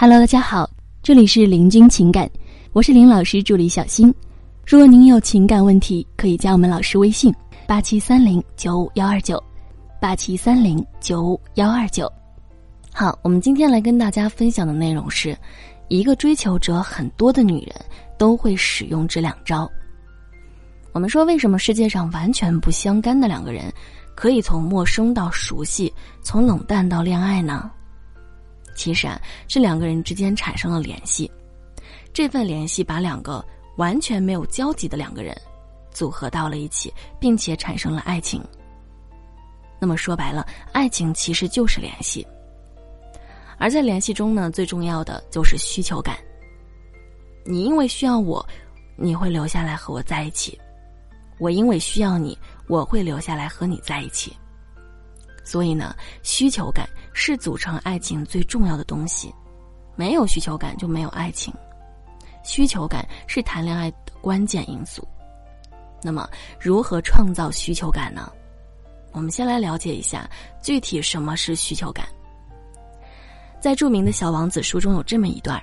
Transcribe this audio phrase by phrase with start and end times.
[0.00, 0.70] Hello，大家好，
[1.02, 2.30] 这里是林君情感，
[2.72, 4.14] 我是林老师助理小新。
[4.64, 7.34] 如果您有情感问题，可以加我们老师微信：
[7.66, 9.42] 八七三零九五幺二九，
[10.00, 12.08] 八七三零九五幺二九。
[12.92, 15.36] 好，我们今天来跟大家分享的内容是，
[15.88, 17.74] 一个追求者很多的女人
[18.16, 19.68] 都会使用这两招。
[20.92, 23.64] 我们说，为什么世界上完全不相干的两个人，
[24.14, 25.92] 可以从陌生到熟悉，
[26.22, 27.68] 从冷淡到恋爱呢？
[28.78, 31.28] 其实啊，是两个人之间产生了联系，
[32.12, 33.44] 这份联系把两个
[33.76, 35.36] 完全没有交集的两个人
[35.90, 38.40] 组合到了一起，并且产生了爱情。
[39.80, 42.24] 那么说白了，爱情其实就是联系。
[43.58, 46.16] 而在联系中呢，最重要的就是需求感。
[47.44, 48.46] 你因为需要我，
[48.96, 50.56] 你会留下来和我在一起；
[51.40, 54.32] 我因为需要你，我会留下来和你在一起。
[55.48, 59.34] 所以呢，需求感是组成爱情最重要的东西，
[59.96, 61.54] 没有需求感就没有爱情，
[62.44, 65.08] 需求感是谈恋爱的关键因素。
[66.02, 66.28] 那么，
[66.60, 68.30] 如何创造需求感呢？
[69.12, 70.28] 我们先来了解一下
[70.60, 72.06] 具体什么是需求感。
[73.58, 75.58] 在著名的小王子书中有这么一段，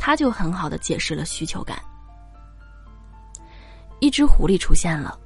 [0.00, 1.80] 他就很好的解释了需求感。
[4.00, 5.16] 一只狐狸出现了，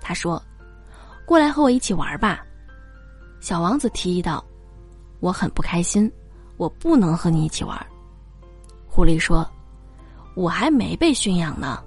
[0.00, 0.42] 他说
[1.24, 2.44] ：“过来和我一起玩吧。”
[3.44, 4.42] 小王子提议道
[5.20, 6.10] ：“我很不开心，
[6.56, 7.78] 我不能和你一起玩。”
[8.88, 9.46] 狐狸说
[10.34, 11.84] ：“我还没被驯养呢。”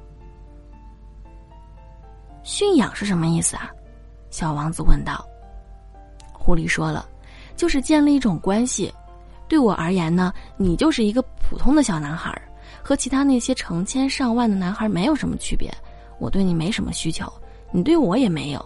[2.45, 3.71] 驯养是什么意思啊？
[4.29, 5.25] 小王子问道。
[6.31, 7.09] 狐狸说了
[7.57, 8.93] ：“就是建立一种关系。
[9.47, 12.39] 对我而言呢，你就是一个普通的小男孩，
[12.83, 15.75] 和其他那些成千上万的男孩没有什么区别。
[16.19, 17.27] 我对你没什么需求，
[17.71, 18.63] 你对我也没有。”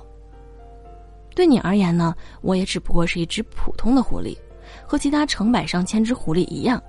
[1.35, 4.37] 对你而言呢，我也只不过是一只普通的狐狸，
[4.85, 6.81] 和其他成百上千只狐狸一样。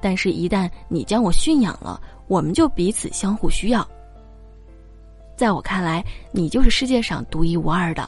[0.00, 3.86] 但是，一旦你将我驯养了，我们就彼此相互需要。
[5.36, 8.04] 在我看来，你就是世界上独一无二的；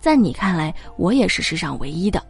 [0.00, 2.24] 在你看来，我也是世上唯一的。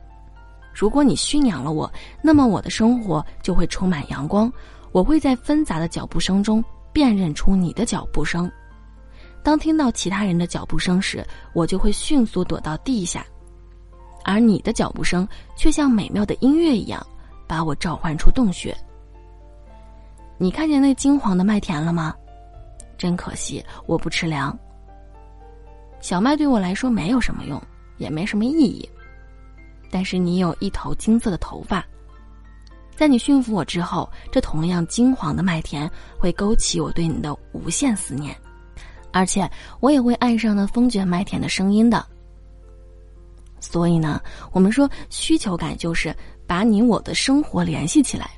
[0.72, 1.90] 如果你驯养了我，
[2.22, 4.50] 那么我的生活就会充满阳光。
[4.92, 8.50] 我会在纷杂的脚步声中辨认出你的脚步声。
[9.46, 13.24] 当听到其他人的脚步声时，我就会迅速躲到地下，
[14.24, 17.00] 而你的脚步声却像美妙的音乐一样，
[17.46, 18.76] 把我召唤出洞穴。
[20.36, 22.12] 你看见那金黄的麦田了吗？
[22.98, 24.58] 真可惜，我不吃粮。
[26.00, 27.62] 小麦对我来说没有什么用，
[27.98, 28.90] 也没什么意义。
[29.92, 31.86] 但是你有一头金色的头发，
[32.96, 38.36] 在你驯服我之后，这同样金黄的麦田会勾起我对你的无限思念。
[39.12, 39.50] 而且
[39.80, 42.04] 我也会爱上那风卷麦田的声音的。
[43.58, 44.20] 所以呢，
[44.52, 46.14] 我们说需求感就是
[46.46, 48.30] 把你我的生活联系起来，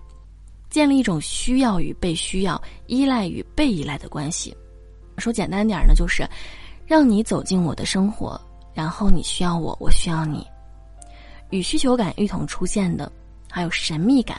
[0.70, 4.56] 建立一种需要与被需要、依赖与被依赖的关系。
[5.18, 6.26] 说简单点呢，就是
[6.86, 8.40] 让你走进我的生活，
[8.72, 10.46] 然后你需要我，我需要你。
[11.50, 13.10] 与需求感一同出现的
[13.50, 14.38] 还有神秘感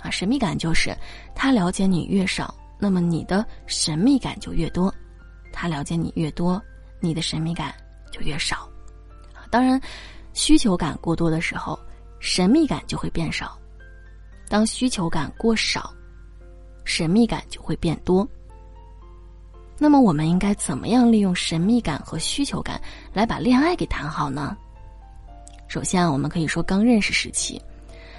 [0.00, 0.96] 啊，神秘感就是
[1.34, 4.94] 他了解你越少，那么你的神秘感就越多。
[5.54, 6.60] 他了解你越多，
[7.00, 7.72] 你的神秘感
[8.10, 8.68] 就越少。
[9.50, 9.80] 当然，
[10.32, 11.78] 需求感过多的时候，
[12.18, 13.56] 神秘感就会变少；
[14.48, 15.94] 当需求感过少，
[16.84, 18.26] 神秘感就会变多。
[19.78, 22.80] 那么，我们应该怎么样利用神秘感和需求感
[23.12, 24.56] 来把恋爱给谈好呢？
[25.68, 27.60] 首先，我们可以说刚认识时期，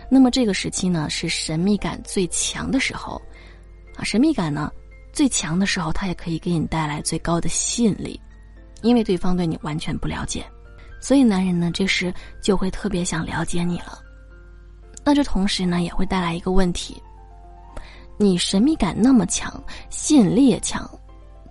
[0.10, 3.22] 那么这个时期呢是神秘感最强的时候，
[3.98, 4.72] 啊，神秘感呢。
[5.16, 8.20] 最强的时候，他也可以给你带来最高的吸引力，
[8.82, 10.46] 因为对方对你完全不了解，
[11.00, 13.98] 所以男人呢这时就会特别想了解你了。
[15.06, 17.02] 那这同时呢也会带来一个问题：
[18.18, 20.86] 你神秘感那么强，吸引力也强，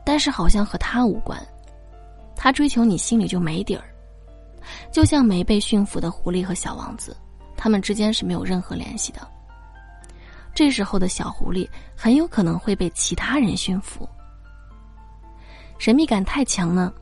[0.05, 1.41] 但是好像和他无关，
[2.37, 3.85] 他追求你心里就没底儿，
[4.93, 7.17] 就像没被驯服的狐狸和小王子，
[7.57, 9.27] 他们之间是没有任何联系的。
[10.55, 14.09] 这时候的小狐狸很有可能会被其他人驯服。
[15.79, 16.93] 神秘感太强呢，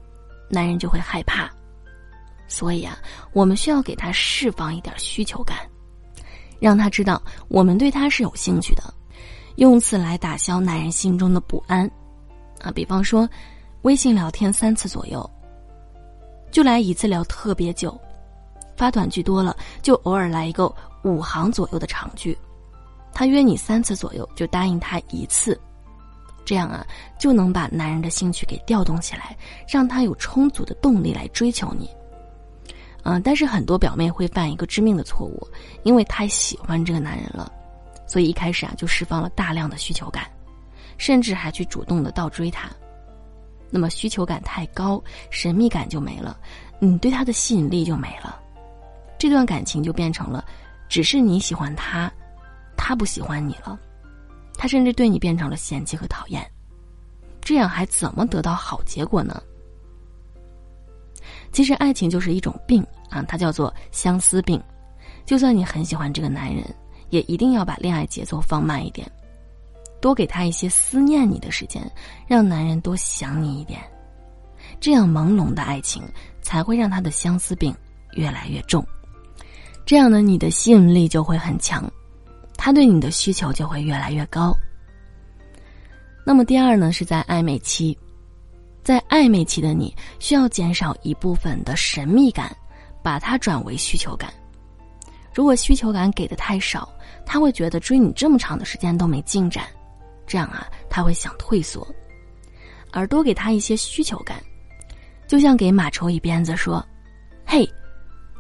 [0.49, 1.51] 男人就会害怕。
[2.49, 2.99] 所以啊，
[3.33, 5.59] 我们需要给他释放一点需求感，
[6.61, 8.83] 让他知道我们对他是有兴趣的，
[9.57, 11.91] 用此来打消男人心中的不安。
[12.61, 13.29] 啊，比方说，
[13.83, 15.29] 微信聊天三次左右，
[16.51, 17.91] 就来一次聊特别久；
[18.77, 20.73] 发短句多了，就偶尔来一个
[21.05, 22.37] 五行左右的长句。
[23.13, 25.59] 他约你三次左右，就答应他一次，
[26.45, 26.87] 这样啊，
[27.19, 29.37] 就能把男人的兴趣给调动起来，
[29.69, 31.89] 让他有充足的动力来追求你。
[33.05, 35.47] 嗯，但是很多表妹会犯一个致命的错误，
[35.83, 37.51] 因为太喜欢这个男人了，
[38.07, 40.25] 所以一开始啊就释放了大量的需求感，
[40.99, 42.71] 甚至还去主动的倒追他。
[43.71, 46.39] 那么需求感太高，神秘感就没了，
[46.79, 48.39] 你对他的吸引力就没了，
[49.19, 50.45] 这段感情就变成了，
[50.89, 52.13] 只是你喜欢他，
[52.85, 53.79] 他不喜欢你了，
[54.59, 56.45] 他甚至对你变成了嫌弃和讨厌，
[57.41, 59.41] 这样还怎么得到好结果呢？
[61.53, 64.61] 其实爱情就是一种病啊，它叫做相思病，
[65.25, 66.65] 就算你很喜欢这个男人。
[67.11, 69.07] 也一定要把恋爱节奏放慢一点，
[70.01, 71.89] 多给他一些思念你的时间，
[72.27, 73.79] 让男人多想你一点，
[74.81, 76.03] 这样朦胧的爱情
[76.41, 77.77] 才会让他的相思病
[78.13, 78.83] 越来越重。
[79.85, 81.85] 这样呢，你的吸引力就会很强，
[82.65, 84.57] 他对你的需求就会越来越高。
[86.25, 87.99] 那么第二呢，是在暧昧期，
[88.85, 92.57] 在暧昧期的你需要减少一部分的神秘感，
[93.03, 94.33] 把它转为需求感。
[95.35, 96.89] 如果需求感给的太少，
[97.27, 99.67] 他会觉得追你这么长的时间都没进展，
[100.25, 101.85] 这样啊，他会想退缩。
[102.93, 104.41] 而多给他一些需求感，
[105.27, 106.87] 就像给马抽一鞭子说
[107.45, 107.69] ：“嘿，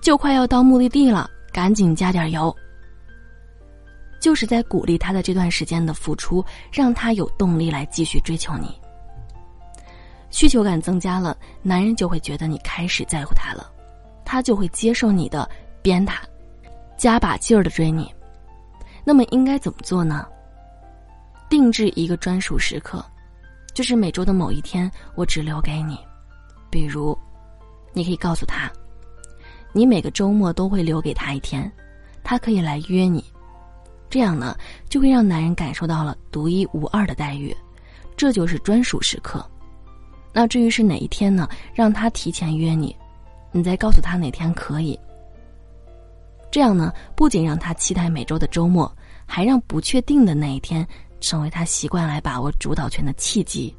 [0.00, 2.56] 就快要到目的地了，赶紧加点油。”
[4.22, 8.80] 就是在鼓励他的这段时间的付出，让他有动力来继续追求你。
[10.30, 13.68] 需求感增加了，男人就会觉得你开始在乎他了，
[14.24, 15.50] 他就会接受你的
[15.82, 16.14] 鞭挞。
[16.96, 18.14] 加把劲儿的追你，
[19.04, 20.24] 那么应该怎么做呢？
[21.50, 23.04] 定制一个专属时刻，
[23.74, 25.98] 就是每周的某一天，我只留给你。
[26.70, 27.18] 比如，
[27.92, 28.70] 你可以告诉他，
[29.72, 31.68] 你每个周末都会留给他一天，
[32.22, 33.24] 他可以来约你。
[34.12, 34.54] 这样呢，
[34.90, 37.56] 就会让男人感受到了独一无二的待遇，
[38.14, 39.42] 这就是专属时刻。
[40.34, 41.48] 那至于是哪一天呢？
[41.72, 42.94] 让他提前约你，
[43.52, 45.00] 你再告诉他哪天可以。
[46.50, 48.94] 这样呢，不仅让他期待每周的周末，
[49.24, 50.86] 还让不确定的那一天
[51.18, 53.74] 成为他习惯来把握主导权的契机。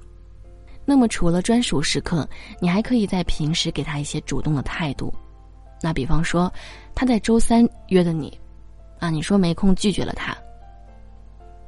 [0.84, 2.28] 那么，除了专属时刻，
[2.60, 5.14] 你还可以在平时给他一些主动的态度。
[5.80, 6.52] 那比方说，
[6.96, 8.36] 他在周三约的你，
[9.04, 10.34] 啊，你说没空拒绝了他，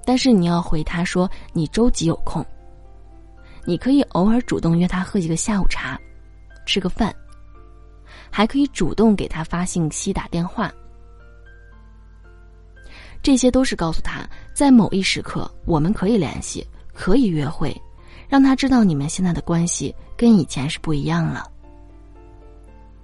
[0.06, 2.46] 但是你要回他说你周几有空。
[3.66, 6.00] 你可以偶尔主动约他喝一个下午茶，
[6.66, 7.14] 吃个饭，
[8.32, 10.72] 还可以主动给他发信息、打电话。
[13.22, 17.76] 这些都是告诉他，在某一时刻我们可以联系，可以约会，
[18.30, 21.52] 让他知道你们现在的关系跟以前是不一样了。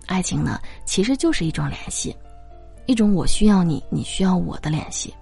[0.06, 2.16] 爱情呢，其实就是一种联系，
[2.86, 5.13] 一种我需要你，你需要我的联系。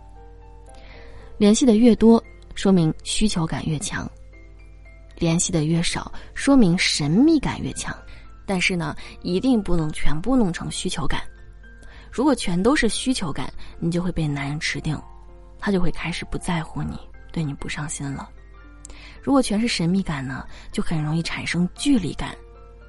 [1.38, 2.24] 联系的越多，
[2.56, 4.06] 说明需求感越强；
[5.18, 7.96] 联系的越少，说明神秘感越强。
[8.46, 11.22] 但是呢，一定不能全部弄成需求感。
[12.12, 15.00] 如果全都是需求感，你就会被男人吃定，
[15.60, 16.98] 他就会开始不在乎你，
[17.32, 18.28] 对你不上心了。
[19.22, 22.36] 如果全是神秘感呢，就很容易产生距离感，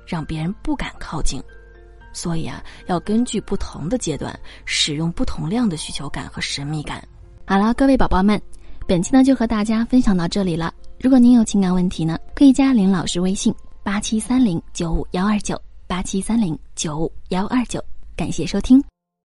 [0.06, 1.42] 让别人不敢靠近。
[2.12, 7.06] 所以啊，要根据不同的阶段使用不同量的需求感和神秘感。
[7.46, 8.40] 好了，各位宝宝们，
[8.86, 10.72] 本期呢就和大家分享到这里了。
[11.00, 17.82] 如果您有情感问题呢，可以加林老师微信：八七三零九五幺二九八七三零九五幺二九。
[18.16, 18.89] 感谢收听。